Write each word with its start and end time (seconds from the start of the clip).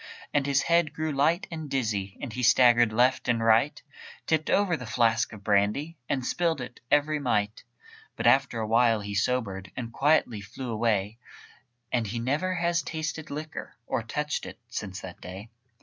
And 0.33 0.47
his 0.47 0.63
head 0.63 0.93
grew 0.93 1.11
light 1.11 1.45
and 1.51 1.69
dizzy, 1.69 2.17
And 2.19 2.33
he 2.33 2.41
staggered 2.41 2.91
left 2.91 3.27
and 3.27 3.39
right, 3.39 3.79
Tipped 4.25 4.49
over 4.49 4.75
the 4.75 4.87
flask 4.87 5.31
of 5.31 5.43
brandy, 5.43 5.95
And 6.09 6.25
spilled 6.25 6.59
it, 6.59 6.79
every 6.89 7.19
mite. 7.19 7.63
But 8.15 8.25
after 8.25 8.59
awhile 8.59 9.01
he 9.01 9.13
sobered, 9.13 9.71
And 9.77 9.93
quietly 9.93 10.41
flew 10.41 10.71
away, 10.71 11.19
And 11.91 12.07
he 12.07 12.17
never 12.17 12.55
has 12.55 12.81
tasted 12.81 13.29
liquor, 13.29 13.75
Or 13.85 14.01
touched 14.01 14.47
it, 14.47 14.57
since 14.69 15.01
that 15.01 15.21
day. 15.21 15.51